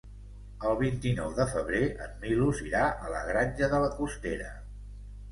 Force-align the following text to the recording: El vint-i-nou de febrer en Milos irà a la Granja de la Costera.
El 0.67 0.77
vint-i-nou 0.77 1.33
de 1.39 1.43
febrer 1.49 1.81
en 2.05 2.15
Milos 2.23 2.61
irà 2.69 2.81
a 3.07 3.11
la 3.11 3.19
Granja 3.27 3.69
de 3.75 3.83
la 3.85 3.91
Costera. 3.99 4.49